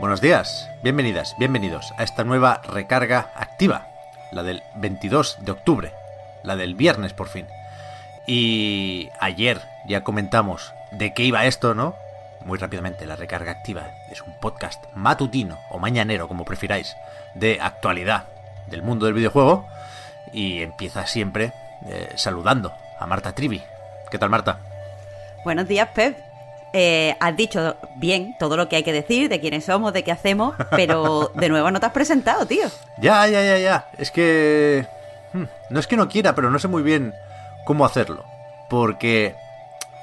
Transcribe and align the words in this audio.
Buenos 0.00 0.22
días, 0.22 0.70
bienvenidas, 0.82 1.36
bienvenidos 1.38 1.92
a 1.98 2.04
esta 2.04 2.24
nueva 2.24 2.62
recarga 2.64 3.32
activa, 3.34 3.86
la 4.32 4.42
del 4.42 4.62
22 4.76 5.36
de 5.42 5.52
octubre, 5.52 5.92
la 6.42 6.56
del 6.56 6.74
viernes 6.74 7.12
por 7.12 7.28
fin. 7.28 7.46
Y 8.26 9.10
ayer 9.20 9.60
ya 9.86 10.02
comentamos 10.02 10.72
de 10.90 11.12
qué 11.12 11.24
iba 11.24 11.44
esto, 11.44 11.74
¿no? 11.74 11.96
Muy 12.46 12.56
rápidamente, 12.56 13.04
la 13.04 13.14
recarga 13.14 13.52
activa 13.52 13.90
es 14.10 14.22
un 14.22 14.32
podcast 14.40 14.82
matutino 14.94 15.58
o 15.68 15.78
mañanero, 15.78 16.28
como 16.28 16.46
prefiráis, 16.46 16.96
de 17.34 17.58
actualidad 17.60 18.24
del 18.68 18.82
mundo 18.82 19.04
del 19.04 19.14
videojuego. 19.14 19.68
Y 20.32 20.62
empieza 20.62 21.06
siempre 21.06 21.52
eh, 21.84 22.14
saludando 22.14 22.72
a 22.98 23.06
Marta 23.06 23.34
Trivi. 23.34 23.62
¿Qué 24.10 24.18
tal, 24.18 24.30
Marta? 24.30 24.60
Buenos 25.44 25.68
días, 25.68 25.88
Pep. 25.94 26.29
Eh, 26.72 27.16
has 27.18 27.36
dicho 27.36 27.76
bien 27.96 28.36
todo 28.38 28.56
lo 28.56 28.68
que 28.68 28.76
hay 28.76 28.82
que 28.84 28.92
decir, 28.92 29.28
de 29.28 29.40
quiénes 29.40 29.64
somos, 29.64 29.92
de 29.92 30.04
qué 30.04 30.12
hacemos, 30.12 30.54
pero 30.70 31.32
de 31.34 31.48
nuevo 31.48 31.70
no 31.70 31.80
te 31.80 31.86
has 31.86 31.92
presentado, 31.92 32.46
tío. 32.46 32.68
Ya, 32.98 33.26
ya, 33.26 33.42
ya, 33.42 33.58
ya. 33.58 33.88
Es 33.98 34.10
que... 34.10 34.86
hmm, 35.32 35.44
No 35.70 35.80
es 35.80 35.86
que 35.86 35.96
no 35.96 36.08
quiera, 36.08 36.34
pero 36.34 36.50
no 36.50 36.58
sé 36.58 36.68
muy 36.68 36.82
bien 36.82 37.12
cómo 37.64 37.84
hacerlo. 37.84 38.24
Porque 38.68 39.34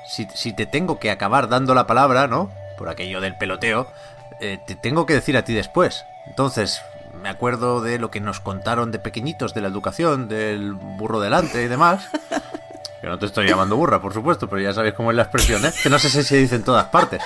si, 0.07 0.27
si 0.33 0.51
te 0.53 0.65
tengo 0.65 0.99
que 0.99 1.09
acabar 1.11 1.47
dando 1.47 1.73
la 1.73 1.87
palabra, 1.87 2.27
¿no? 2.27 2.51
Por 2.77 2.89
aquello 2.89 3.21
del 3.21 3.37
peloteo, 3.37 3.87
eh, 4.41 4.59
te 4.67 4.75
tengo 4.75 5.05
que 5.05 5.13
decir 5.13 5.37
a 5.37 5.43
ti 5.43 5.53
después. 5.53 6.03
Entonces, 6.27 6.81
me 7.21 7.29
acuerdo 7.29 7.81
de 7.81 7.97
lo 7.97 8.11
que 8.11 8.19
nos 8.19 8.39
contaron 8.41 8.91
de 8.91 8.99
pequeñitos, 8.99 9.53
de 9.53 9.61
la 9.61 9.69
educación, 9.69 10.27
del 10.27 10.73
burro 10.73 11.19
delante 11.21 11.63
y 11.63 11.67
demás. 11.67 12.07
Que 13.07 13.11
no 13.11 13.19
te 13.19 13.25
estoy 13.27 13.47
llamando 13.47 13.77
burra, 13.77 14.01
por 14.01 14.11
supuesto, 14.13 14.49
pero 14.49 14.61
ya 14.61 14.73
sabéis 14.73 14.93
cómo 14.93 15.11
es 15.11 15.15
la 15.15 15.23
expresión, 15.23 15.65
¿eh? 15.65 15.71
Que 15.81 15.89
no 15.89 15.97
sé 15.97 16.09
si 16.09 16.23
se 16.23 16.35
dice 16.35 16.55
en 16.55 16.63
todas 16.65 16.87
partes. 16.87 17.23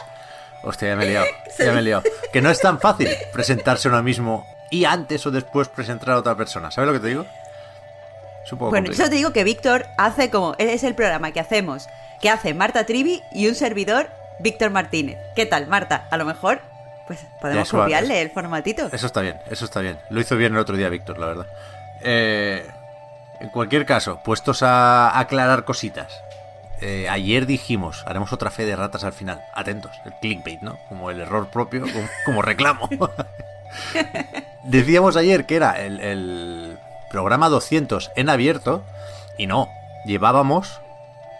Hostia, 0.61 0.89
ya 0.89 0.95
me 0.95 1.05
he 1.05 1.09
liado, 1.09 1.25
ya 1.57 1.71
me 1.73 1.79
he 1.79 1.81
liado. 1.81 2.03
Que 2.31 2.39
no 2.39 2.51
es 2.51 2.61
tan 2.61 2.79
fácil 2.79 3.09
presentarse 3.33 3.87
uno 3.87 4.03
mismo 4.03 4.45
y 4.69 4.85
antes 4.85 5.25
o 5.25 5.31
después 5.31 5.69
presentar 5.69 6.11
a 6.11 6.17
otra 6.19 6.35
persona. 6.37 6.69
¿Sabes 6.69 6.87
lo 6.87 6.93
que 6.93 6.99
te 6.99 7.07
digo? 7.07 7.25
Poco 8.51 8.69
Bueno, 8.69 8.85
complicado. 8.85 9.07
yo 9.07 9.09
te 9.09 9.15
digo 9.15 9.33
que 9.33 9.43
Víctor 9.43 9.87
hace 9.97 10.29
como. 10.29 10.53
Es 10.59 10.83
el 10.83 10.93
programa 10.93 11.31
que 11.31 11.39
hacemos, 11.39 11.87
que 12.21 12.29
hace 12.29 12.53
Marta 12.53 12.85
Trivi 12.85 13.23
y 13.31 13.47
un 13.47 13.55
servidor, 13.55 14.07
Víctor 14.39 14.69
Martínez. 14.69 15.17
¿Qué 15.35 15.47
tal, 15.47 15.65
Marta? 15.65 16.07
A 16.11 16.17
lo 16.17 16.25
mejor, 16.25 16.61
pues 17.07 17.25
podemos 17.41 17.71
copiarle 17.71 18.21
el 18.21 18.29
formatito. 18.29 18.87
Eso 18.91 19.07
está 19.07 19.21
bien, 19.21 19.39
eso 19.49 19.65
está 19.65 19.79
bien. 19.79 19.97
Lo 20.11 20.21
hizo 20.21 20.37
bien 20.37 20.53
el 20.53 20.59
otro 20.59 20.77
día 20.77 20.89
Víctor, 20.89 21.17
la 21.17 21.25
verdad. 21.25 21.47
Eh, 22.01 22.67
en 23.41 23.49
cualquier 23.49 23.87
caso, 23.87 24.21
puestos 24.23 24.61
a 24.61 25.17
aclarar 25.19 25.65
cositas. 25.65 26.23
Eh, 26.79 27.09
ayer 27.09 27.47
dijimos, 27.47 28.03
haremos 28.05 28.33
otra 28.33 28.51
fe 28.51 28.65
de 28.65 28.75
ratas 28.75 29.03
al 29.03 29.13
final. 29.13 29.43
Atentos, 29.53 29.91
el 30.05 30.13
clickbait, 30.21 30.61
¿no? 30.61 30.77
Como 30.89 31.09
el 31.09 31.19
error 31.19 31.47
propio, 31.47 31.85
como, 32.25 32.43
reclamo. 32.43 32.87
Decíamos 34.63 35.15
ayer 35.15 35.45
que 35.45 35.55
era 35.55 35.81
el, 35.81 36.77
programa 37.09 37.49
200 37.49 38.11
en 38.15 38.29
abierto 38.29 38.85
y 39.37 39.45
no, 39.45 39.67
llevábamos 40.05 40.79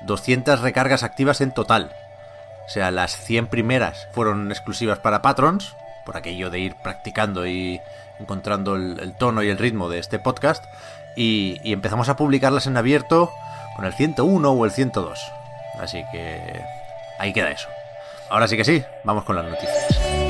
200 0.02 0.59
recargas 0.59 1.03
activas 1.03 1.40
en 1.40 1.53
total. 1.53 1.96
O 2.66 2.70
sea, 2.70 2.90
las 2.92 3.16
100 3.16 3.47
primeras 3.47 4.08
fueron 4.12 4.52
exclusivas 4.52 5.00
para 5.00 5.22
patrons, 5.22 5.76
por 6.06 6.18
aquello 6.18 6.50
de 6.50 6.59
ir 6.59 6.76
practicando 6.76 7.46
y 7.46 7.80
encontrando 8.20 8.76
el 8.76 9.16
tono 9.18 9.44
y 9.44 9.50
el 9.50 9.58
ritmo 9.58 9.88
de 9.88 10.00
este 10.00 10.20
podcast. 10.20 10.66
Y, 11.16 11.60
empezamos 11.72 12.10
a 12.10 12.16
publicarlas 12.16 12.68
en 12.68 12.78
abierto 12.78 13.32
con 13.76 13.86
el 13.86 13.94
101 13.94 14.52
o 14.52 14.66
el 14.66 14.72
102. 14.72 15.20
Así 15.80 16.04
que 16.12 16.62
ahí 17.20 17.34
queda 17.34 17.52
eso. 17.52 17.68
Ahora 18.30 18.48
sí 18.48 18.56
que 18.56 18.64
sí, 18.64 18.84
vamos 19.04 19.24
con 19.26 19.36
las 19.36 19.46
noticias. 19.46 20.22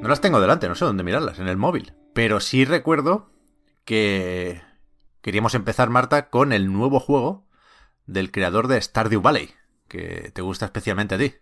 No 0.00 0.08
las 0.08 0.20
tengo 0.20 0.40
delante, 0.40 0.68
no 0.68 0.74
sé 0.74 0.84
dónde 0.84 1.02
mirarlas, 1.02 1.38
en 1.38 1.48
el 1.48 1.56
móvil. 1.56 1.92
Pero 2.14 2.40
sí 2.40 2.64
recuerdo 2.64 3.30
que 3.84 4.62
queríamos 5.22 5.54
empezar, 5.54 5.90
Marta, 5.90 6.30
con 6.30 6.52
el 6.52 6.72
nuevo 6.72 7.00
juego 7.00 7.47
del 8.08 8.32
creador 8.32 8.66
de 8.66 8.80
Stardew 8.80 9.20
Valley, 9.20 9.50
que 9.86 10.32
te 10.34 10.42
gusta 10.42 10.64
especialmente 10.64 11.14
a 11.14 11.18
ti. 11.18 11.34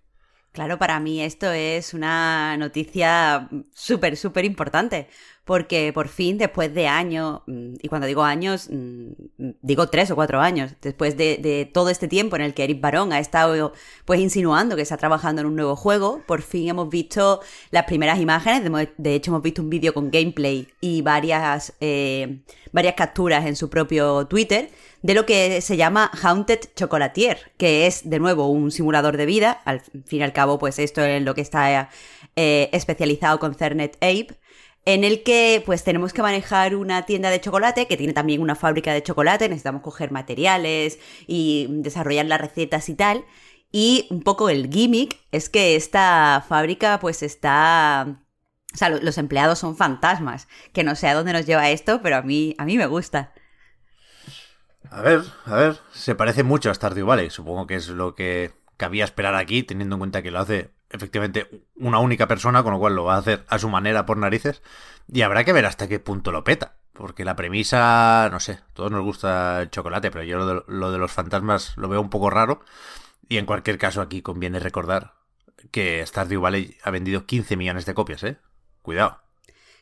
Claro, 0.53 0.79
para 0.79 0.99
mí 1.01 1.23
esto 1.23 1.53
es 1.53 1.93
una 1.95 2.57
noticia 2.57 3.49
súper, 3.75 4.17
súper 4.17 4.45
importante, 4.45 5.09
porque 5.47 5.93
por 5.95 6.09
fin, 6.09 6.39
después 6.39 6.75
de 6.75 6.89
años, 6.89 7.41
mm, 7.47 7.75
y 7.81 7.89
cuando 7.89 8.09
digo 8.09 8.25
años, 8.25 8.69
mm, 8.69 9.13
digo 9.63 9.89
tres 9.89 10.11
o 10.11 10.17
cuatro 10.17 10.41
años, 10.41 10.73
después 10.83 11.17
de, 11.17 11.71
todo 11.73 11.89
este 11.89 12.09
tiempo 12.09 12.35
en 12.35 12.43
el 12.43 12.53
que 12.53 12.65
Eric 12.65 12.81
Barón 12.81 13.13
ha 13.13 13.21
estado 13.21 13.73
pues 14.05 14.19
insinuando 14.21 14.75
que 14.75 14.83
está 14.83 14.97
trabajando 14.97 15.41
en 15.43 15.47
un 15.47 15.55
nuevo 15.55 15.77
juego, 15.77 16.21
por 16.27 16.43
fin 16.43 16.69
hemos 16.69 16.91
visto 16.91 17.41
las 17.71 17.85
primeras 17.85 18.19
imágenes, 18.19 18.65
de, 18.65 18.93
de 18.99 19.15
hecho 19.15 19.31
hemos 19.31 19.43
visto 19.43 19.63
un 19.63 19.71
vídeo 19.71 19.95
con 19.95 20.11
gameplay 20.11 20.67
y 20.81 21.03
varias, 21.03 21.75
eh, 21.81 22.41
varias 22.73 22.95
capturas 22.95 23.47
en 23.47 23.55
su 23.55 23.71
propio 23.71 24.27
Twitter, 24.27 24.71
de 25.03 25.15
lo 25.15 25.27
que 25.27 25.61
se 25.61 25.77
llama 25.77 26.11
Haunted 26.23 26.59
Chocolatier, 26.75 27.53
que 27.57 27.87
es 27.87 28.11
de 28.11 28.19
nuevo 28.19 28.49
un 28.49 28.73
simulador 28.73 29.17
de 29.17 29.27
vida. 29.27 29.61
Al 29.65 29.81
fin 29.81 30.21
y 30.21 30.23
al 30.23 30.33
cabo, 30.33 30.59
pues 30.59 30.81
esto 30.81 31.05
es 31.05 31.23
lo 31.23 31.35
que 31.37 31.43
está 31.43 31.91
eh, 32.35 32.69
especializado 32.73 33.39
con 33.39 33.55
Cernet 33.55 33.95
Ape, 33.97 34.37
en 34.87 35.05
el 35.05 35.23
que 35.25 35.63
pues 35.67 35.85
tenemos 35.85 36.13
que 36.15 36.23
manejar 36.23 36.77
una 36.77 37.05
tienda 37.07 37.31
de 37.31 37.41
chocolate 37.41 37.87
que 37.89 37.99
tiene 37.99 38.15
también 38.15 38.41
una 38.43 38.55
fábrica 38.57 38.95
de 38.95 39.03
chocolate, 39.03 39.49
necesitamos 39.49 39.83
coger 39.83 40.13
materiales 40.13 40.99
y 41.27 41.67
desarrollar 41.71 42.27
las 42.27 42.41
recetas 42.41 42.89
y 42.89 42.95
tal. 42.97 43.27
Y 43.73 44.07
un 44.11 44.23
poco 44.23 44.49
el 44.49 44.71
gimmick 44.73 45.19
es 45.33 45.51
que 45.51 45.77
esta 45.77 46.45
fábrica 46.49 46.99
pues 47.01 47.23
está... 47.23 48.23
O 48.75 48.79
sea, 48.79 48.91
lo- 48.91 49.01
los 49.01 49.19
empleados 49.19 49.59
son 49.59 49.77
fantasmas, 49.77 50.49
que 50.73 50.85
no 50.85 50.97
sé 50.97 51.09
a 51.09 51.15
dónde 51.15 51.33
nos 51.33 51.47
lleva 51.47 51.71
esto, 51.71 52.01
pero 52.03 52.17
a 52.17 52.23
mí, 52.23 52.55
a 52.59 52.65
mí 52.65 52.77
me 52.79 52.87
gusta. 52.87 53.33
A 54.91 55.01
ver, 55.03 55.23
a 55.47 55.55
ver, 55.57 55.79
se 55.93 56.15
parece 56.15 56.43
mucho 56.45 56.71
a 56.71 56.75
Stardew 56.75 57.07
Valley, 57.07 57.31
supongo 57.31 57.67
que 57.67 57.75
es 57.77 57.89
lo 57.89 58.15
que 58.15 58.53
cabía 58.77 59.05
esperar 59.05 59.35
aquí, 59.35 59.63
teniendo 59.63 59.97
en 59.97 60.01
cuenta 60.01 60.23
que 60.23 60.31
lo 60.31 60.39
hace 60.39 60.71
efectivamente 60.91 61.65
una 61.77 61.99
única 61.99 62.29
persona, 62.29 62.63
con 62.63 62.73
lo 62.73 62.79
cual 62.79 62.95
lo 62.95 63.05
va 63.05 63.15
a 63.15 63.19
hacer 63.19 63.45
a 63.49 63.59
su 63.59 63.69
manera 63.69 64.07
por 64.07 64.17
narices, 64.17 64.63
y 65.13 65.23
habrá 65.23 65.45
que 65.45 65.53
ver 65.53 65.67
hasta 65.67 65.89
qué 65.89 65.99
punto 65.99 66.33
lo 66.33 66.45
peta, 66.45 66.77
porque 66.93 67.25
la 67.25 67.37
premisa, 67.37 68.29
no 68.31 68.41
sé, 68.41 68.61
todos 68.73 68.91
nos 68.91 69.03
gusta 69.03 69.63
el 69.63 69.71
chocolate, 69.71 70.11
pero 70.11 70.25
yo 70.25 70.39
lo 70.39 70.47
de, 70.47 70.63
lo 70.69 70.93
de 70.93 70.99
los 70.99 71.13
fantasmas 71.13 71.77
lo 71.77 71.89
veo 71.89 72.01
un 72.01 72.11
poco 72.11 72.31
raro, 72.31 72.61
y 73.29 73.39
en 73.39 73.47
cualquier 73.47 73.79
caso 73.79 74.01
aquí 74.01 74.23
conviene 74.23 74.61
recordar 74.61 75.15
que 75.71 76.05
Stardew 76.07 76.41
Valley 76.41 76.77
ha 76.83 76.91
vendido 76.91 77.27
15 77.27 77.57
millones 77.57 77.87
de 77.87 77.95
copias, 77.95 78.23
¿eh? 78.23 78.39
Cuidado. 78.83 79.21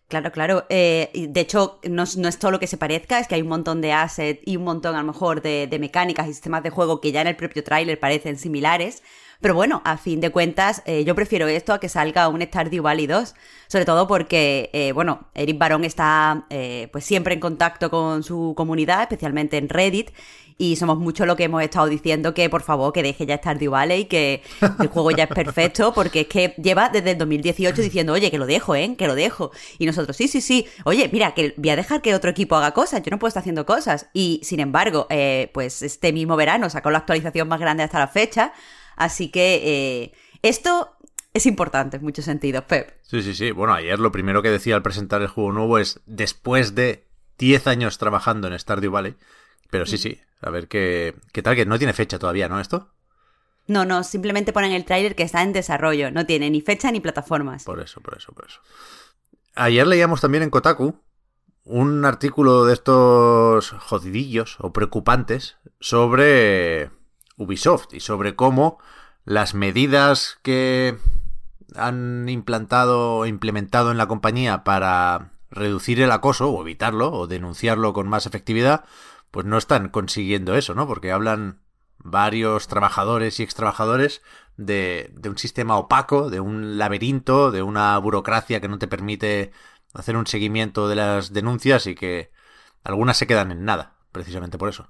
Claro, 0.08 0.32
claro. 0.32 0.66
Eh, 0.68 1.26
de 1.28 1.40
hecho, 1.40 1.80
no, 1.84 2.04
no 2.16 2.28
es 2.28 2.38
todo 2.38 2.50
lo 2.50 2.60
que 2.60 2.66
se 2.66 2.76
parezca, 2.76 3.18
es 3.18 3.26
que 3.26 3.36
hay 3.36 3.42
un 3.42 3.48
montón 3.48 3.80
de 3.80 3.92
assets 3.92 4.40
y 4.44 4.56
un 4.56 4.64
montón, 4.64 4.94
a 4.96 5.00
lo 5.00 5.06
mejor, 5.06 5.40
de, 5.42 5.66
de 5.66 5.78
mecánicas 5.78 6.28
y 6.28 6.32
sistemas 6.32 6.62
de 6.62 6.70
juego 6.70 7.00
que 7.00 7.12
ya 7.12 7.22
en 7.22 7.26
el 7.26 7.36
propio 7.36 7.64
tráiler 7.64 7.98
parecen 7.98 8.38
similares. 8.38 9.02
Pero 9.44 9.54
bueno, 9.54 9.82
a 9.84 9.98
fin 9.98 10.22
de 10.22 10.30
cuentas, 10.30 10.82
eh, 10.86 11.04
yo 11.04 11.14
prefiero 11.14 11.46
esto 11.48 11.74
a 11.74 11.78
que 11.78 11.90
salga 11.90 12.28
un 12.28 12.40
Stardew 12.40 12.82
Valley 12.82 13.06
2. 13.06 13.34
Sobre 13.66 13.84
todo 13.84 14.06
porque, 14.06 14.70
eh, 14.72 14.92
bueno, 14.92 15.28
Eric 15.34 15.58
Barón 15.58 15.84
está 15.84 16.46
eh, 16.48 16.88
pues 16.92 17.04
siempre 17.04 17.34
en 17.34 17.40
contacto 17.40 17.90
con 17.90 18.22
su 18.22 18.54
comunidad, 18.56 19.02
especialmente 19.02 19.58
en 19.58 19.68
Reddit. 19.68 20.12
Y 20.56 20.76
somos 20.76 20.96
mucho 20.96 21.26
lo 21.26 21.36
que 21.36 21.44
hemos 21.44 21.62
estado 21.62 21.88
diciendo 21.88 22.32
que 22.32 22.48
por 22.48 22.62
favor 22.62 22.94
que 22.94 23.02
deje 23.02 23.26
ya 23.26 23.36
Stardew 23.36 23.72
Valley, 23.72 24.06
que 24.06 24.42
el 24.80 24.88
juego 24.88 25.10
ya 25.10 25.24
es 25.24 25.30
perfecto, 25.30 25.92
porque 25.92 26.22
es 26.22 26.28
que 26.28 26.54
lleva 26.56 26.88
desde 26.88 27.10
el 27.10 27.18
2018 27.18 27.82
diciendo, 27.82 28.14
oye, 28.14 28.30
que 28.30 28.38
lo 28.38 28.46
dejo, 28.46 28.74
¿eh? 28.74 28.94
Que 28.96 29.06
lo 29.06 29.14
dejo. 29.14 29.50
Y 29.78 29.84
nosotros, 29.84 30.16
sí, 30.16 30.26
sí, 30.26 30.40
sí, 30.40 30.66
oye, 30.84 31.10
mira, 31.12 31.34
que 31.34 31.52
voy 31.58 31.68
a 31.68 31.76
dejar 31.76 32.00
que 32.00 32.14
otro 32.14 32.30
equipo 32.30 32.56
haga 32.56 32.72
cosas, 32.72 33.02
yo 33.02 33.10
no 33.10 33.18
puedo 33.18 33.28
estar 33.28 33.42
haciendo 33.42 33.66
cosas. 33.66 34.06
Y 34.14 34.40
sin 34.42 34.60
embargo, 34.60 35.06
eh, 35.10 35.50
pues 35.52 35.82
este 35.82 36.14
mismo 36.14 36.34
verano 36.34 36.70
sacó 36.70 36.90
la 36.90 36.98
actualización 36.98 37.46
más 37.46 37.60
grande 37.60 37.82
hasta 37.82 37.98
la 37.98 38.08
fecha, 38.08 38.54
así 38.96 39.30
que 39.30 39.60
eh, 39.64 40.12
esto 40.42 40.96
es 41.32 41.46
importante 41.46 41.96
en 41.96 42.02
muchos 42.02 42.24
sentidos, 42.24 42.64
Pep. 42.64 42.92
Sí, 43.02 43.22
sí, 43.22 43.34
sí. 43.34 43.50
Bueno, 43.50 43.74
ayer 43.74 43.98
lo 43.98 44.12
primero 44.12 44.42
que 44.42 44.50
decía 44.50 44.76
al 44.76 44.82
presentar 44.82 45.20
el 45.22 45.28
juego 45.28 45.52
nuevo 45.52 45.78
es 45.78 46.00
después 46.06 46.74
de 46.74 47.06
10 47.38 47.66
años 47.66 47.98
trabajando 47.98 48.48
en 48.48 48.58
Stardew 48.58 48.92
Valley. 48.92 49.16
Pero 49.70 49.86
sí, 49.86 49.98
sí. 49.98 50.20
A 50.40 50.50
ver 50.50 50.68
qué, 50.68 51.16
qué 51.32 51.42
tal, 51.42 51.56
que 51.56 51.66
no 51.66 51.78
tiene 51.78 51.92
fecha 51.92 52.18
todavía, 52.18 52.48
¿no? 52.48 52.60
Esto. 52.60 52.90
No, 53.66 53.84
no, 53.84 54.04
simplemente 54.04 54.52
ponen 54.52 54.72
el 54.72 54.84
tráiler 54.84 55.16
que 55.16 55.22
está 55.22 55.42
en 55.42 55.52
desarrollo. 55.52 56.10
No 56.10 56.26
tiene 56.26 56.50
ni 56.50 56.60
fecha 56.60 56.92
ni 56.92 57.00
plataformas. 57.00 57.64
Por 57.64 57.80
eso, 57.80 58.00
por 58.00 58.16
eso, 58.16 58.32
por 58.32 58.46
eso. 58.46 58.60
Ayer 59.54 59.86
leíamos 59.86 60.20
también 60.20 60.42
en 60.42 60.50
Kotaku 60.50 61.00
un 61.64 62.04
artículo 62.04 62.66
de 62.66 62.74
estos 62.74 63.70
jodidillos 63.70 64.58
o 64.60 64.72
preocupantes 64.72 65.56
sobre 65.80 66.90
Ubisoft 67.36 67.92
y 67.92 68.00
sobre 68.00 68.36
cómo 68.36 68.78
las 69.24 69.54
medidas 69.54 70.38
que 70.42 70.98
han 71.74 72.28
implantado 72.28 73.16
o 73.16 73.26
implementado 73.26 73.90
en 73.90 73.98
la 73.98 74.06
compañía 74.06 74.64
para 74.64 75.32
reducir 75.50 76.00
el 76.00 76.12
acoso 76.12 76.50
o 76.50 76.62
evitarlo 76.62 77.12
o 77.12 77.26
denunciarlo 77.26 77.92
con 77.92 78.08
más 78.08 78.26
efectividad, 78.26 78.84
pues 79.30 79.46
no 79.46 79.58
están 79.58 79.88
consiguiendo 79.88 80.54
eso, 80.54 80.74
¿no? 80.74 80.86
Porque 80.86 81.12
hablan 81.12 81.60
varios 81.98 82.68
trabajadores 82.68 83.40
y 83.40 83.42
extrabajadores 83.42 84.22
de, 84.56 85.10
de 85.14 85.28
un 85.28 85.38
sistema 85.38 85.76
opaco, 85.76 86.30
de 86.30 86.40
un 86.40 86.78
laberinto, 86.78 87.50
de 87.50 87.62
una 87.62 87.96
burocracia 87.98 88.60
que 88.60 88.68
no 88.68 88.78
te 88.78 88.88
permite 88.88 89.52
hacer 89.94 90.16
un 90.16 90.26
seguimiento 90.26 90.88
de 90.88 90.96
las 90.96 91.32
denuncias 91.32 91.86
y 91.86 91.94
que 91.94 92.30
algunas 92.82 93.16
se 93.16 93.26
quedan 93.26 93.52
en 93.52 93.64
nada, 93.64 93.94
precisamente 94.12 94.58
por 94.58 94.68
eso. 94.68 94.88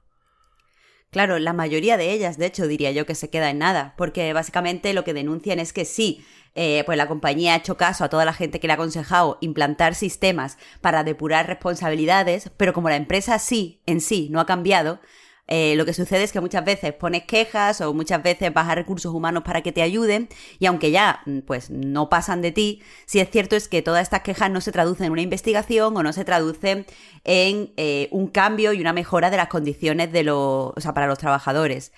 Claro, 1.14 1.38
la 1.38 1.52
mayoría 1.52 1.96
de 1.96 2.10
ellas, 2.10 2.38
de 2.38 2.46
hecho, 2.46 2.66
diría 2.66 2.90
yo 2.90 3.06
que 3.06 3.14
se 3.14 3.30
queda 3.30 3.48
en 3.48 3.58
nada, 3.58 3.94
porque 3.96 4.32
básicamente 4.32 4.92
lo 4.92 5.04
que 5.04 5.14
denuncian 5.14 5.60
es 5.60 5.72
que 5.72 5.84
sí, 5.84 6.24
eh, 6.56 6.82
pues 6.86 6.98
la 6.98 7.06
compañía 7.06 7.54
ha 7.54 7.58
hecho 7.58 7.76
caso 7.76 8.02
a 8.02 8.08
toda 8.08 8.24
la 8.24 8.32
gente 8.32 8.58
que 8.58 8.66
le 8.66 8.72
ha 8.72 8.74
aconsejado 8.74 9.38
implantar 9.40 9.94
sistemas 9.94 10.58
para 10.80 11.04
depurar 11.04 11.46
responsabilidades, 11.46 12.50
pero 12.56 12.72
como 12.72 12.88
la 12.88 12.96
empresa 12.96 13.38
sí, 13.38 13.80
en 13.86 14.00
sí, 14.00 14.26
no 14.32 14.40
ha 14.40 14.46
cambiado, 14.46 14.98
eh, 15.46 15.74
lo 15.76 15.84
que 15.84 15.92
sucede 15.92 16.22
es 16.22 16.32
que 16.32 16.40
muchas 16.40 16.64
veces 16.64 16.94
pones 16.94 17.24
quejas 17.24 17.82
o 17.82 17.92
muchas 17.92 18.22
veces 18.22 18.52
vas 18.54 18.66
a 18.68 18.74
recursos 18.74 19.12
humanos 19.12 19.42
para 19.44 19.60
que 19.60 19.72
te 19.72 19.82
ayuden 19.82 20.28
y 20.58 20.66
aunque 20.66 20.90
ya 20.90 21.20
mm, 21.26 21.40
pues 21.40 21.68
no 21.68 22.08
pasan 22.08 22.40
de 22.40 22.50
ti, 22.50 22.82
sí 23.04 23.20
es 23.20 23.30
cierto 23.30 23.54
es 23.54 23.68
que 23.68 23.82
todas 23.82 24.02
estas 24.02 24.22
quejas 24.22 24.50
no 24.50 24.62
se 24.62 24.72
traducen 24.72 25.06
en 25.06 25.12
una 25.12 25.20
investigación 25.20 25.94
o 25.96 26.02
no 26.02 26.12
se 26.14 26.24
traducen 26.24 26.86
en 27.24 27.72
eh, 27.76 28.08
un 28.10 28.28
cambio 28.28 28.72
y 28.72 28.80
una 28.80 28.94
mejora 28.94 29.30
de 29.30 29.36
las 29.36 29.48
condiciones 29.48 30.12
de 30.12 30.22
los, 30.22 30.72
o 30.74 30.80
sea, 30.80 30.94
para 30.94 31.06
los 31.06 31.18
trabajadores. 31.18 31.92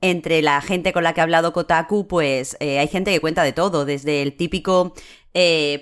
Entre 0.00 0.42
la 0.42 0.60
gente 0.60 0.92
con 0.92 1.04
la 1.04 1.12
que 1.12 1.20
ha 1.20 1.24
hablado 1.24 1.52
Kotaku, 1.52 2.08
pues 2.08 2.56
eh, 2.60 2.78
hay 2.78 2.88
gente 2.88 3.12
que 3.12 3.20
cuenta 3.20 3.42
de 3.42 3.52
todo, 3.52 3.84
desde 3.84 4.22
el 4.22 4.36
típico 4.36 4.94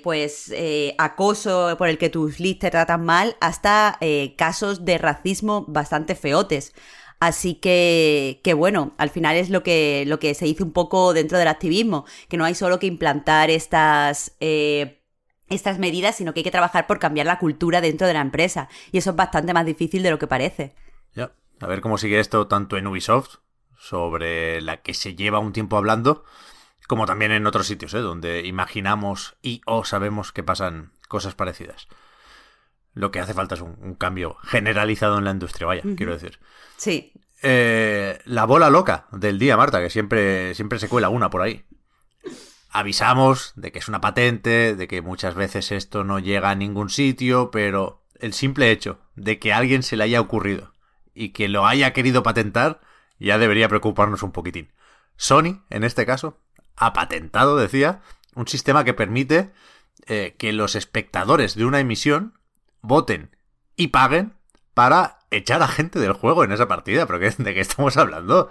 pues 0.04 0.54
acoso 0.96 1.74
por 1.76 1.88
el 1.88 1.98
que 1.98 2.08
tus 2.08 2.38
leads 2.38 2.60
te 2.60 2.70
tratan 2.70 3.04
mal 3.04 3.36
hasta 3.40 3.98
casos 4.36 4.84
de 4.84 4.96
racismo 4.96 5.64
bastante 5.66 6.14
feotes. 6.14 6.72
Así 7.20 7.54
que, 7.54 8.40
que 8.42 8.54
bueno, 8.54 8.94
al 8.96 9.10
final 9.10 9.36
es 9.36 9.50
lo 9.50 9.62
que, 9.62 10.04
lo 10.06 10.18
que 10.18 10.34
se 10.34 10.46
dice 10.46 10.62
un 10.62 10.72
poco 10.72 11.12
dentro 11.12 11.38
del 11.38 11.48
activismo, 11.48 12.06
que 12.28 12.38
no 12.38 12.46
hay 12.46 12.54
solo 12.54 12.78
que 12.78 12.86
implantar 12.86 13.50
estas, 13.50 14.34
eh, 14.40 15.02
estas 15.50 15.78
medidas, 15.78 16.16
sino 16.16 16.32
que 16.32 16.40
hay 16.40 16.44
que 16.44 16.50
trabajar 16.50 16.86
por 16.86 16.98
cambiar 16.98 17.26
la 17.26 17.38
cultura 17.38 17.82
dentro 17.82 18.06
de 18.06 18.14
la 18.14 18.22
empresa. 18.22 18.68
Y 18.90 18.98
eso 18.98 19.10
es 19.10 19.16
bastante 19.16 19.52
más 19.52 19.66
difícil 19.66 20.02
de 20.02 20.10
lo 20.10 20.18
que 20.18 20.26
parece. 20.26 20.74
Ya, 21.14 21.32
a 21.60 21.66
ver 21.66 21.82
cómo 21.82 21.98
sigue 21.98 22.20
esto 22.20 22.46
tanto 22.46 22.78
en 22.78 22.86
Ubisoft, 22.86 23.36
sobre 23.78 24.62
la 24.62 24.78
que 24.78 24.94
se 24.94 25.14
lleva 25.14 25.40
un 25.40 25.52
tiempo 25.52 25.76
hablando, 25.76 26.24
como 26.86 27.04
también 27.06 27.32
en 27.32 27.46
otros 27.46 27.66
sitios, 27.66 27.92
¿eh? 27.94 27.98
donde 27.98 28.46
imaginamos 28.46 29.36
y 29.42 29.60
o 29.66 29.84
sabemos 29.84 30.32
que 30.32 30.42
pasan 30.42 30.92
cosas 31.08 31.34
parecidas. 31.34 31.86
Lo 32.94 33.10
que 33.10 33.20
hace 33.20 33.34
falta 33.34 33.54
es 33.54 33.60
un, 33.60 33.94
cambio 33.94 34.36
generalizado 34.42 35.18
en 35.18 35.24
la 35.24 35.30
industria, 35.30 35.66
vaya, 35.66 35.82
quiero 35.96 36.12
decir. 36.12 36.38
Sí. 36.76 37.12
Eh, 37.42 38.18
la 38.24 38.44
bola 38.44 38.70
loca 38.70 39.06
del 39.12 39.38
día, 39.38 39.56
Marta, 39.56 39.80
que 39.80 39.90
siempre, 39.90 40.54
siempre 40.54 40.78
se 40.78 40.88
cuela 40.88 41.08
una 41.08 41.30
por 41.30 41.42
ahí. 41.42 41.64
Avisamos 42.70 43.52
de 43.56 43.72
que 43.72 43.78
es 43.78 43.88
una 43.88 44.00
patente, 44.00 44.76
de 44.76 44.88
que 44.88 45.02
muchas 45.02 45.34
veces 45.34 45.72
esto 45.72 46.04
no 46.04 46.18
llega 46.18 46.50
a 46.50 46.54
ningún 46.54 46.90
sitio, 46.90 47.50
pero 47.50 48.04
el 48.18 48.32
simple 48.32 48.70
hecho 48.70 49.00
de 49.16 49.38
que 49.38 49.52
a 49.52 49.58
alguien 49.58 49.82
se 49.82 49.96
le 49.96 50.04
haya 50.04 50.20
ocurrido 50.20 50.74
y 51.14 51.30
que 51.30 51.48
lo 51.48 51.66
haya 51.66 51.92
querido 51.92 52.22
patentar 52.22 52.80
ya 53.18 53.38
debería 53.38 53.68
preocuparnos 53.68 54.22
un 54.22 54.32
poquitín. 54.32 54.72
Sony, 55.16 55.62
en 55.68 55.84
este 55.84 56.06
caso, 56.06 56.40
ha 56.76 56.92
patentado, 56.92 57.56
decía, 57.56 58.00
un 58.34 58.48
sistema 58.48 58.84
que 58.84 58.94
permite 58.94 59.52
eh, 60.06 60.34
que 60.38 60.52
los 60.52 60.74
espectadores 60.74 61.54
de 61.54 61.66
una 61.66 61.80
emisión 61.80 62.39
voten 62.82 63.36
y 63.76 63.88
paguen 63.88 64.34
para 64.74 65.18
echar 65.30 65.62
a 65.62 65.68
gente 65.68 65.98
del 65.98 66.12
juego 66.12 66.44
en 66.44 66.52
esa 66.52 66.68
partida. 66.68 67.06
¿Pero 67.06 67.18
de 67.38 67.54
qué 67.54 67.60
estamos 67.60 67.96
hablando? 67.96 68.50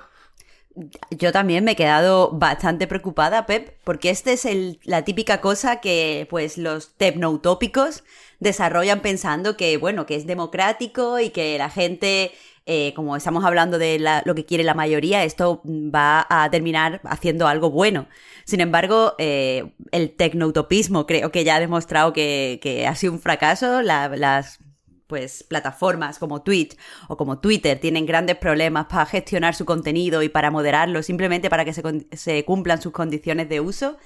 Yo 1.12 1.32
también 1.32 1.64
me 1.66 1.72
he 1.72 1.76
quedado 1.76 2.32
bastante 2.32 2.88
preocupada, 2.88 3.46
Pep, 3.46 3.78
porque 3.84 4.10
esta 4.10 4.32
es 4.32 4.48
la 4.84 5.04
típica 5.04 5.42
cosa 5.42 5.82
que 5.82 6.28
pues 6.30 6.58
los 6.58 6.96
tecnoutópicos 6.96 8.04
desarrollan 8.40 9.02
pensando 9.02 9.58
que, 9.58 9.78
bueno, 9.78 10.06
que 10.06 10.16
es 10.16 10.26
democrático 10.26 11.20
y 11.20 11.32
que 11.32 11.58
la 11.58 11.70
gente, 11.70 12.32
eh, 12.66 12.94
como 12.96 13.16
estamos 13.16 13.46
hablando 13.46 13.78
de 13.78 14.00
lo 14.26 14.36
que 14.36 14.46
quiere 14.46 14.64
la 14.64 14.74
mayoría, 14.74 15.24
esto 15.24 15.62
va 15.66 16.26
a 16.30 16.50
terminar 16.50 17.02
haciendo 17.04 17.48
algo 17.48 17.72
bueno. 17.72 18.08
Sin 18.46 18.62
embargo, 18.62 19.16
eh, 19.18 19.74
el 19.92 20.16
tecnoutopismo 20.16 21.06
creo 21.06 21.32
que 21.32 21.44
ya 21.44 21.56
ha 21.56 21.60
demostrado 21.60 22.14
que, 22.14 22.86
ha 22.88 22.96
sido 22.96 23.14
un 23.14 23.20
fracaso. 23.20 23.82
las 23.82 24.60
pues 25.10 25.44
plataformas 25.44 26.20
como 26.20 26.44
Twitch 26.44 26.78
o 27.08 27.18
como 27.18 27.40
Twitter 27.40 27.80
tienen 27.80 28.06
grandes 28.06 28.38
problemas 28.38 28.86
para 28.86 29.08
gestionar 29.08 29.56
su 29.56 29.66
contenido 29.66 30.22
y 30.22 30.30
para 30.30 30.52
moderarlo 30.52 31.02
simplemente 31.02 31.50
para 31.50 31.66
que 31.66 31.74
se, 31.74 32.46
cumplan 32.46 32.80
sus 32.80 32.94
condiciones 32.94 33.50
de 33.50 33.60
uso. 33.60 33.98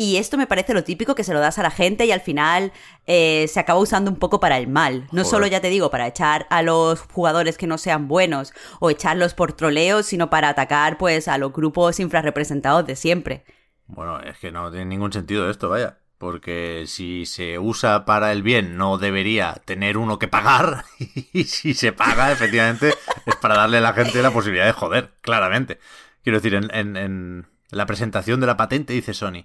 Y 0.00 0.16
esto 0.16 0.38
me 0.38 0.46
parece 0.46 0.72
lo 0.72 0.82
típico 0.82 1.14
que 1.14 1.24
se 1.24 1.34
lo 1.34 1.40
das 1.40 1.58
a 1.58 1.62
la 1.62 1.70
gente 1.70 2.06
y 2.06 2.10
al 2.10 2.22
final 2.22 2.72
eh, 3.06 3.46
se 3.48 3.60
acaba 3.60 3.78
usando 3.78 4.10
un 4.10 4.16
poco 4.16 4.40
para 4.40 4.56
el 4.56 4.66
mal. 4.66 5.06
No 5.12 5.24
solo, 5.24 5.46
ya 5.46 5.60
te 5.60 5.68
digo, 5.68 5.90
para 5.90 6.06
echar 6.06 6.46
a 6.48 6.62
los 6.62 7.02
jugadores 7.02 7.58
que 7.58 7.66
no 7.66 7.76
sean 7.76 8.08
buenos 8.08 8.54
o 8.78 8.88
echarlos 8.88 9.34
por 9.34 9.52
troleos, 9.52 10.06
sino 10.06 10.30
para 10.30 10.48
atacar 10.48 10.96
pues 10.96 11.28
a 11.28 11.36
los 11.36 11.52
grupos 11.52 12.00
infrarrepresentados 12.00 12.86
de 12.86 12.96
siempre. 12.96 13.44
Bueno, 13.88 14.18
es 14.20 14.38
que 14.38 14.50
no 14.50 14.70
tiene 14.70 14.86
ningún 14.86 15.12
sentido 15.12 15.50
esto, 15.50 15.68
vaya 15.68 15.98
porque 16.16 16.84
si 16.86 17.26
se 17.26 17.58
usa 17.58 18.06
para 18.06 18.32
el 18.32 18.42
bien 18.42 18.78
no 18.78 18.96
debería 18.96 19.60
tener 19.66 19.98
uno 19.98 20.18
que 20.18 20.28
pagar 20.28 20.84
y 21.32 21.44
si 21.44 21.74
se 21.74 21.92
paga 21.92 22.32
efectivamente 22.32 22.94
es 23.26 23.36
para 23.36 23.56
darle 23.56 23.78
a 23.78 23.82
la 23.82 23.92
gente 23.92 24.22
la 24.22 24.30
posibilidad 24.30 24.64
de 24.64 24.72
joder, 24.72 25.10
claramente. 25.20 25.78
Quiero 26.22 26.40
decir, 26.40 26.54
en, 26.54 27.46
la 27.70 27.86
presentación 27.86 28.40
de 28.40 28.46
la 28.46 28.56
patente 28.56 28.94
dice 28.94 29.12
Sony 29.12 29.44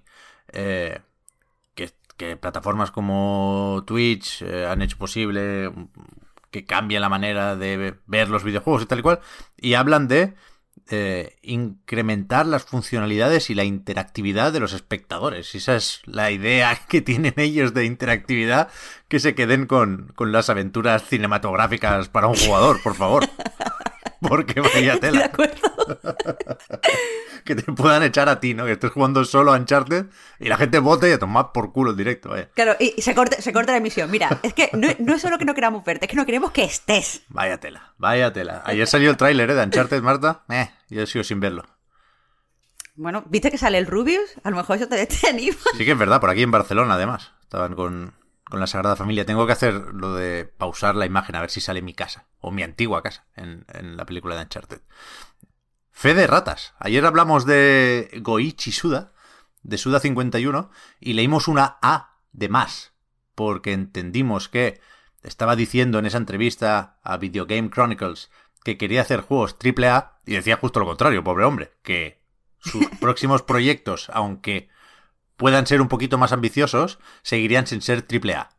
eh, 0.51 0.99
que, 2.17 2.37
plataformas 2.37 2.91
como 2.91 3.83
Twitch 3.85 4.41
eh, 4.41 4.65
han 4.65 4.81
hecho 4.81 4.97
posible 4.97 5.69
que 6.49 6.65
cambie 6.65 6.97
la 7.01 7.09
manera 7.09 7.57
de 7.57 7.95
ver 8.05 8.29
los 8.29 8.45
videojuegos 8.45 8.83
y 8.83 8.85
tal 8.85 8.99
y 8.99 9.01
cual 9.01 9.19
y 9.57 9.73
hablan 9.73 10.07
de 10.07 10.33
eh, 10.91 11.35
incrementar 11.41 12.45
las 12.45 12.63
funcionalidades 12.63 13.49
y 13.49 13.55
la 13.55 13.63
interactividad 13.63 14.53
de 14.53 14.59
los 14.59 14.73
espectadores. 14.73 15.55
Esa 15.55 15.75
es 15.75 16.01
la 16.05 16.29
idea 16.29 16.79
que 16.89 17.01
tienen 17.01 17.33
ellos 17.37 17.73
de 17.73 17.85
interactividad, 17.85 18.69
que 19.07 19.19
se 19.19 19.33
queden 19.33 19.65
con, 19.65 20.13
con 20.15 20.31
las 20.31 20.49
aventuras 20.49 21.03
cinematográficas 21.03 22.09
para 22.09 22.27
un 22.27 22.35
jugador, 22.35 22.81
por 22.83 22.93
favor. 22.93 23.27
Porque 24.27 24.61
vaya 24.75 24.99
tela. 24.99 25.19
De 25.19 25.25
acuerdo. 25.25 25.75
que 27.45 27.55
te 27.55 27.63
puedan 27.71 28.03
echar 28.03 28.27
a 28.27 28.39
ti, 28.39 28.53
¿no? 28.53 28.65
Que 28.65 28.73
estés 28.73 28.91
jugando 28.91 29.23
solo 29.23 29.53
a 29.53 29.57
Uncharted 29.57 30.07
y 30.39 30.47
la 30.49 30.57
gente 30.57 30.79
vote 30.79 31.09
y 31.09 31.13
a 31.13 31.19
tomar 31.19 31.51
por 31.51 31.71
culo 31.71 31.91
el 31.91 31.97
directo, 31.97 32.29
vaya. 32.29 32.49
Claro, 32.53 32.75
y 32.79 33.01
se 33.01 33.13
corta, 33.13 33.41
se 33.41 33.53
corta 33.53 33.71
la 33.71 33.77
emisión. 33.77 34.09
Mira, 34.09 34.39
es 34.43 34.53
que 34.53 34.69
no, 34.73 35.13
es 35.13 35.21
solo 35.21 35.37
que 35.37 35.45
no 35.45 35.53
queramos 35.53 35.83
verte, 35.85 36.05
es 36.05 36.09
que 36.09 36.17
no 36.17 36.25
queremos 36.25 36.51
que 36.51 36.63
estés. 36.63 37.23
Vaya 37.29 37.59
tela, 37.59 37.93
vaya 37.97 38.33
tela. 38.33 38.63
Ayer 38.65 38.87
salió 38.87 39.09
el 39.11 39.17
tráiler 39.17 39.49
¿eh? 39.49 39.55
de 39.55 39.63
Uncharted, 39.63 40.01
Marta. 40.01 40.43
Eh, 40.49 40.69
yo 40.89 41.05
sigo 41.05 41.23
sin 41.23 41.39
verlo. 41.39 41.63
Bueno, 42.95 43.23
¿viste 43.27 43.51
que 43.51 43.57
sale 43.57 43.77
el 43.77 43.87
Rubius? 43.87 44.35
A 44.43 44.49
lo 44.49 44.55
mejor 44.55 44.77
eso 44.77 44.87
te, 44.87 45.05
te 45.05 45.27
anima. 45.27 45.57
Sí 45.77 45.85
que 45.85 45.91
es 45.91 45.97
verdad, 45.97 46.19
por 46.19 46.29
aquí 46.29 46.41
en 46.41 46.51
Barcelona 46.51 46.95
además. 46.95 47.31
Estaban 47.41 47.75
con, 47.75 48.13
con 48.49 48.59
la 48.59 48.67
Sagrada 48.67 48.95
Familia. 48.95 49.25
Tengo 49.25 49.45
que 49.45 49.53
hacer 49.53 49.73
lo 49.93 50.15
de 50.15 50.45
pausar 50.45 50.95
la 50.95 51.05
imagen 51.05 51.35
a 51.35 51.41
ver 51.41 51.49
si 51.49 51.61
sale 51.61 51.81
mi 51.81 51.93
casa, 51.93 52.27
o 52.39 52.51
mi 52.51 52.63
antigua 52.63 53.03
casa, 53.03 53.25
en, 53.35 53.65
la 53.97 54.05
película 54.05 54.35
de 54.35 54.43
Uncharted. 54.43 54.81
Fe 55.91 56.13
de 56.13 56.27
ratas. 56.27 56.73
Ayer 56.79 57.05
hablamos 57.05 57.45
de 57.45 58.09
Goichi 58.21 58.71
Suda, 58.71 59.13
de 59.63 59.77
Suda 59.77 59.99
51, 59.99 60.69
y 60.99 61.13
leímos 61.13 61.47
una 61.47 61.77
A 61.81 62.19
de 62.31 62.49
más, 62.49 62.93
porque 63.33 63.73
entendimos 63.73 64.49
que 64.49 64.79
estaba 65.23 65.55
diciendo 65.55 65.97
en 65.97 66.05
esa 66.05 66.17
entrevista 66.17 66.99
a 67.01 67.17
Video 67.17 67.45
Game 67.45 67.69
Chronicles 67.69 68.29
que 68.63 68.77
quería 68.77 69.01
hacer 69.01 69.21
juegos 69.21 69.55
AAA, 69.63 70.19
y 70.25 70.33
decía 70.33 70.57
justo 70.57 70.79
lo 70.79 70.85
contrario, 70.85 71.23
pobre 71.23 71.45
hombre, 71.45 71.73
que 71.81 72.21
sus 72.59 72.85
próximos 72.99 73.41
proyectos, 73.41 74.09
aunque 74.13 74.69
puedan 75.37 75.67
ser 75.67 75.81
un 75.81 75.87
poquito 75.87 76.17
más 76.17 76.31
ambiciosos, 76.31 76.99
seguirían 77.21 77.67
sin 77.67 77.81
ser 77.81 78.05
AAA. 78.09 78.49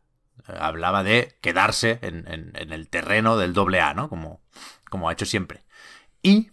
Eh, 0.47 0.57
hablaba 0.59 1.03
de 1.03 1.37
quedarse 1.41 1.99
en, 2.01 2.53
el 2.55 2.89
terreno 2.89 3.37
del 3.37 3.57
AA, 3.57 3.93
¿no? 3.93 4.09
Como, 4.09 4.41
como 4.89 5.09
ha 5.09 5.13
hecho 5.13 5.25
siempre. 5.25 5.63
Y, 6.21 6.51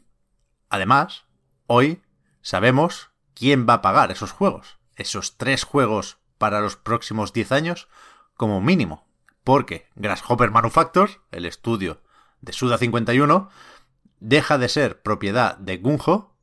además, 0.68 1.24
hoy 1.66 2.02
sabemos 2.42 3.10
quién 3.34 3.66
va 3.68 3.74
a 3.74 3.82
pagar 3.82 4.10
esos 4.10 4.32
juegos. 4.32 4.78
Esos 4.96 5.36
tres 5.36 5.64
juegos 5.64 6.18
para 6.38 6.60
los 6.60 6.76
próximos 6.76 7.32
10 7.32 7.52
años, 7.52 7.88
como 8.36 8.60
mínimo. 8.60 9.06
Porque 9.42 9.88
Grasshopper 9.94 10.50
Manufactures, 10.50 11.20
el 11.30 11.44
estudio 11.44 12.02
de 12.40 12.52
Suda 12.52 12.78
51, 12.78 13.48
deja 14.20 14.58
de 14.58 14.68
ser 14.68 15.02
propiedad 15.02 15.56
de 15.58 15.76
Gunjo 15.78 16.34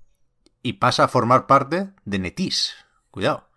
y 0.62 0.74
pasa 0.74 1.06
a 1.06 1.08
formar 1.08 1.48
parte 1.48 1.92
de 2.06 2.20
Netis. 2.20 2.74
Cuidado. 3.10 3.51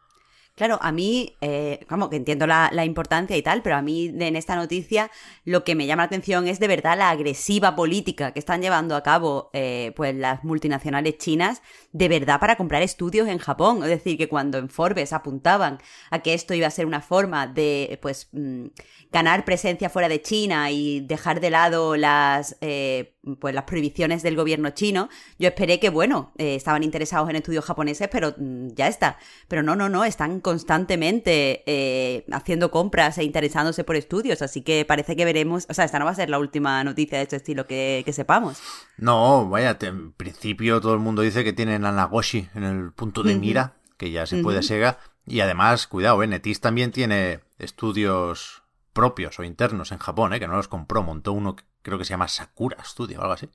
Claro, 0.57 0.79
a 0.83 0.93
mí, 0.93 1.35
eh, 1.41 1.85
como 1.89 2.09
que 2.09 2.15
entiendo 2.15 2.47
la, 2.47 2.85
importancia 2.85 3.37
y 3.37 3.43
tal, 3.43 3.61
pero 3.61 3.75
a 3.75 3.83
mí 3.83 4.07
en 4.07 4.37
esta 4.37 4.55
noticia 4.55 5.11
lo 5.45 5.65
que 5.65 5.75
me 5.75 5.87
llama 5.87 6.03
la 6.05 6.07
atención 6.07 6.47
es 6.47 6.61
de 6.61 6.69
verdad 6.69 6.97
la 6.97 7.11
agresiva 7.11 7.75
política 7.75 8.31
que 8.33 8.39
están 8.39 8.63
llevando 8.63 8.95
a 8.95 9.03
cabo 9.03 9.51
eh, 9.53 9.93
pues 9.97 10.15
las 10.15 10.45
multinacionales 10.45 11.19
chinas 11.19 11.61
de 11.91 12.09
verdad 12.09 12.39
para 12.39 12.55
comprar 12.55 12.83
estudios 12.83 13.27
en 13.27 13.39
Japón. 13.39 13.83
Es 13.83 13.89
decir, 13.89 14.17
que 14.17 14.29
cuando 14.29 14.59
en 14.59 14.69
Forbes 14.69 15.13
apuntaban 15.13 15.79
a 16.11 16.21
que 16.21 16.35
esto 16.35 16.55
iba 16.55 16.69
a 16.69 16.71
ser 16.71 16.87
una 16.87 17.01
forma 17.01 17.49
de 17.49 17.99
pues 18.01 18.29
mm, 18.31 18.67
ganar 19.11 19.45
presencia 19.45 19.91
fuera 19.91 20.09
de 20.09 20.23
China 20.23 20.71
y 20.71 21.01
dejar 21.01 21.41
de 21.41 21.51
lado 21.51 21.97
las 21.97 22.57
eh, 22.61 23.14
pues 23.41 23.55
las 23.55 23.65
prohibiciones 23.65 24.23
del 24.23 24.37
gobierno 24.37 24.71
chino, 24.71 25.09
yo 25.39 25.49
esperé 25.49 25.81
que, 25.81 25.91
bueno, 25.91 26.33
eh, 26.39 26.55
estaban 26.55 26.83
interesados 26.83 27.29
en 27.31 27.37
estudios 27.37 27.65
japoneses, 27.65 28.09
pero 28.11 28.35
mm, 28.37 28.69
ya 28.75 28.89
está. 28.89 29.19
Pero 29.49 29.63
no, 29.63 29.77
no, 29.77 29.89
no, 29.89 30.05
están 30.05 30.41
constantemente 30.41 31.63
eh, 31.67 32.25
haciendo 32.33 32.71
compras 32.71 33.19
e 33.19 33.25
interesándose 33.25 33.85
por 33.85 33.97
estudios, 33.97 34.43
así 34.43 34.63
que 34.63 34.85
parece 34.85 35.17
que 35.17 35.25
veremos, 35.25 35.67
o 35.69 35.75
sea, 35.75 35.85
esta 35.85 35.99
no 35.99 36.05
va 36.05 36.13
a 36.13 36.17
ser 36.17 36.31
la 36.31 36.39
última 36.39 36.83
noticia 36.85 37.19
de 37.19 37.25
este 37.25 37.37
estilo 37.37 37.67
que, 37.67 38.05
sepamos. 38.15 38.63
No, 38.97 39.49
vaya, 39.49 39.77
en 39.81 40.13
principio 40.13 40.81
todo 40.81 40.95
el 40.95 41.01
mundo 41.01 41.23
dice 41.23 41.43
que 41.43 41.53
tienen 41.53 41.85
a 41.85 41.91
Nagoshi 41.91 42.49
en 42.55 42.63
el 42.63 42.93
punto 42.93 43.25
de 43.25 43.35
mira, 43.35 43.75
que 43.97 44.13
ya 44.13 44.25
se 44.27 44.39
puede 44.39 44.63
Sega, 44.63 44.99
y 45.27 45.41
además, 45.41 45.87
cuidado, 45.87 46.23
eh, 46.23 46.27
Netis 46.27 46.61
también 46.61 46.93
tiene 46.93 47.41
estudios 47.59 48.63
propios 48.93 49.39
o 49.39 49.45
internos 49.45 49.91
en 49.93 49.99
Japón, 49.99 50.33
¿eh? 50.33 50.41
que 50.41 50.47
no 50.47 50.57
los 50.57 50.69
compró, 50.69 51.03
montó 51.03 51.33
uno 51.33 51.57
creo 51.85 51.99
que 51.99 52.05
se 52.05 52.11
llama 52.11 52.29
Sakura 52.29 52.83
Studio 52.83 53.21
o 53.21 53.23
algo 53.23 53.35
así. 53.35 53.51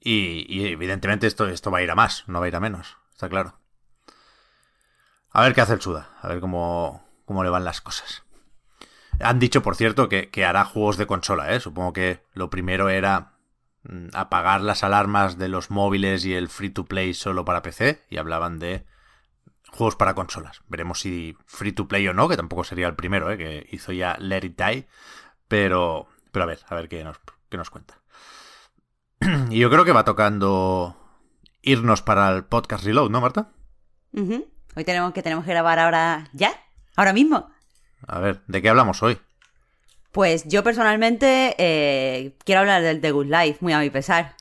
Y, 0.00 0.66
evidentemente 0.66 1.26
esto, 1.26 1.48
esto 1.48 1.70
va 1.70 1.78
a 1.78 1.82
ir 1.82 1.90
a 1.90 1.96
más, 1.96 2.24
no 2.28 2.38
va 2.38 2.44
a 2.44 2.48
ir 2.48 2.56
a 2.56 2.60
menos, 2.60 2.98
está 3.10 3.28
claro. 3.28 3.58
A 5.30 5.42
ver 5.42 5.54
qué 5.54 5.62
hace 5.62 5.72
el 5.72 5.80
Suda, 5.80 6.10
a 6.20 6.28
ver 6.28 6.40
cómo, 6.40 7.04
cómo 7.24 7.42
le 7.42 7.50
van 7.50 7.64
las 7.64 7.80
cosas. 7.80 8.22
Han 9.20 9.38
dicho, 9.38 9.62
por 9.62 9.74
cierto, 9.74 10.08
que, 10.08 10.30
que 10.30 10.44
hará 10.44 10.64
juegos 10.64 10.98
de 10.98 11.06
consola, 11.06 11.54
¿eh? 11.54 11.60
Supongo 11.60 11.92
que 11.92 12.22
lo 12.34 12.50
primero 12.50 12.90
era 12.90 13.32
mm, 13.84 14.08
apagar 14.12 14.60
las 14.60 14.84
alarmas 14.84 15.38
de 15.38 15.48
los 15.48 15.70
móviles 15.70 16.24
y 16.26 16.34
el 16.34 16.48
free 16.48 16.70
to 16.70 16.84
play 16.84 17.14
solo 17.14 17.44
para 17.44 17.62
PC 17.62 18.04
y 18.10 18.18
hablaban 18.18 18.58
de 18.58 18.84
juegos 19.70 19.96
para 19.96 20.14
consolas. 20.14 20.62
Veremos 20.68 21.00
si 21.00 21.36
free 21.46 21.72
to 21.72 21.88
play 21.88 22.06
o 22.08 22.14
no, 22.14 22.28
que 22.28 22.36
tampoco 22.36 22.64
sería 22.64 22.86
el 22.86 22.94
primero, 22.94 23.30
¿eh? 23.30 23.38
que 23.38 23.66
hizo 23.72 23.92
ya 23.92 24.16
Let 24.18 24.44
It 24.44 24.60
Die. 24.60 24.88
Pero, 25.48 26.08
pero 26.32 26.44
a 26.44 26.46
ver, 26.46 26.60
a 26.68 26.74
ver 26.74 26.88
qué 26.88 27.02
nos, 27.04 27.18
qué 27.48 27.56
nos 27.56 27.70
cuenta. 27.70 28.00
y 29.50 29.58
yo 29.58 29.70
creo 29.70 29.84
que 29.84 29.92
va 29.92 30.04
tocando 30.04 30.96
irnos 31.62 32.02
para 32.02 32.28
el 32.30 32.44
podcast 32.44 32.84
Reload, 32.84 33.10
¿no, 33.10 33.20
Marta? 33.20 33.52
Hoy 34.12 34.84
tenemos 34.84 35.12
que 35.12 35.22
tenemos 35.22 35.44
que 35.44 35.50
grabar 35.50 35.78
ahora 35.78 36.28
ya, 36.32 36.52
ahora 36.96 37.12
mismo. 37.12 37.50
A 38.06 38.18
ver, 38.20 38.42
¿de 38.46 38.62
qué 38.62 38.68
hablamos 38.68 39.02
hoy? 39.02 39.18
Pues 40.12 40.44
yo 40.46 40.62
personalmente 40.62 41.54
eh, 41.58 42.36
quiero 42.44 42.60
hablar 42.60 42.82
del 42.82 43.00
The 43.00 43.10
Good 43.10 43.26
Life, 43.26 43.58
muy 43.60 43.72
a 43.72 43.80
mi 43.80 43.90
pesar. 43.90 44.36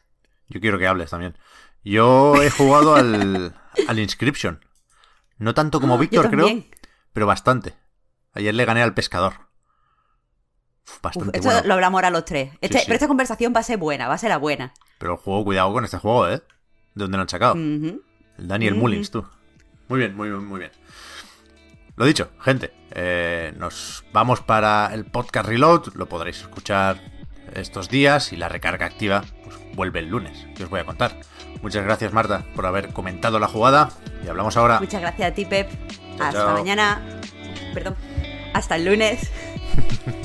Yo 0.48 0.62
quiero 0.62 0.78
que 0.78 0.88
hables 0.88 1.10
también. 1.10 1.38
Yo 1.84 2.42
he 2.42 2.50
jugado 2.50 2.96
al, 2.96 3.56
al 3.88 4.00
Inscription. 4.00 4.64
No 5.38 5.54
tanto 5.54 5.82
como 5.82 5.98
Víctor, 5.98 6.30
creo, 6.30 6.64
pero 7.12 7.26
bastante. 7.26 7.74
Ayer 8.34 8.54
le 8.54 8.66
gané 8.66 8.82
al 8.82 8.94
pescador. 8.94 9.45
Bastante 11.02 11.38
esto 11.38 11.50
lo 11.66 11.74
hablamos 11.74 11.98
ahora 12.00 12.10
los 12.10 12.26
tres. 12.26 12.52
Este, 12.62 12.82
pero 12.86 12.94
esta 12.94 13.08
conversación 13.08 13.54
va 13.56 13.60
a 13.60 13.64
ser 13.64 13.78
buena, 13.78 14.08
va 14.08 14.16
a 14.16 14.18
ser 14.18 14.30
la 14.30 14.38
buena. 14.38 14.74
Pero 14.98 15.14
el 15.14 15.18
juego, 15.18 15.44
cuidado 15.44 15.74
con 15.74 15.84
este 15.84 15.98
juego, 15.98 16.28
¿eh? 16.28 16.42
¿De 16.94 17.04
dónde 17.04 17.18
lo 17.18 17.22
han 17.22 17.30
sacado? 17.30 17.56
El 17.56 18.02
Daniel 18.38 18.76
Mullins, 18.76 19.12
tú. 19.12 19.26
Muy 19.88 20.00
bien, 20.00 20.16
muy 20.16 20.30
bien, 20.30 20.46
muy 20.46 20.60
bien. 20.60 20.72
Lo 21.96 22.06
dicho, 22.06 22.30
gente, 22.42 22.74
eh, 22.92 23.54
nos 23.58 24.04
vamos 24.12 24.42
para 24.42 24.94
el 24.94 25.06
podcast 25.06 25.48
Reload. 25.48 25.94
Lo 25.96 26.08
podréis 26.08 26.42
escuchar 26.42 27.00
estos 27.54 27.90
días 27.90 28.34
y 28.34 28.38
la 28.38 28.50
recarga 28.50 28.86
activa 28.86 29.24
pues, 29.44 29.56
vuelve 29.76 30.00
el 30.00 30.10
lunes, 30.10 30.46
que 30.56 30.64
os 30.64 30.70
voy 30.70 30.82
a 30.82 30.86
contar. 30.86 31.20
Muchas 31.62 31.86
gracias, 31.86 32.12
Marta, 32.14 32.46
por 32.56 32.66
haber 32.66 32.92
comentado 32.92 33.40
la 33.40 33.48
jugada. 33.48 33.90
Y 34.26 34.28
hablamos 34.28 34.58
ahora. 34.58 34.80
Muchas 34.80 35.02
gracias 35.02 35.32
a 35.32 35.34
ti, 35.34 35.46
Pep. 35.46 35.70
Hasta 36.20 36.54
mañana. 36.54 37.02
Perdón. 37.74 37.96
Hasta 38.54 38.76
el 38.76 38.86
lunes. 38.86 39.32